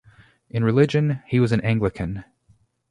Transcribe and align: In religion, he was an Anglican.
In 0.49 0.63
religion, 0.63 1.21
he 1.27 1.39
was 1.39 1.51
an 1.51 1.61
Anglican. 1.61 2.23